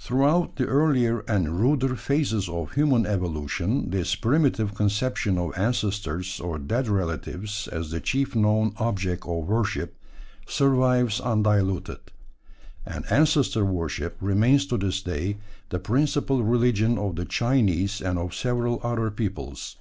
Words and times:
Throughout 0.00 0.56
the 0.56 0.66
earlier 0.66 1.20
and 1.28 1.60
ruder 1.60 1.94
phases 1.94 2.48
of 2.48 2.72
human 2.72 3.06
evolution 3.06 3.90
this 3.90 4.16
primitive 4.16 4.74
conception 4.74 5.38
of 5.38 5.56
ancestors 5.56 6.40
or 6.40 6.58
dead 6.58 6.88
relatives 6.88 7.68
as 7.68 7.92
the 7.92 8.00
chief 8.00 8.34
known 8.34 8.72
object 8.78 9.22
of 9.26 9.46
worship 9.46 9.96
survives 10.44 11.20
undiluted; 11.20 12.00
and 12.84 13.04
ancestor 13.12 13.64
worship 13.64 14.16
remains 14.20 14.66
to 14.66 14.76
this 14.76 15.02
day 15.02 15.36
the 15.68 15.78
principal 15.78 16.42
religion 16.42 16.98
of 16.98 17.14
the 17.14 17.24
Chinese 17.24 18.00
and 18.02 18.18
of 18.18 18.34
several 18.34 18.80
other 18.82 19.08
peoples. 19.12 19.76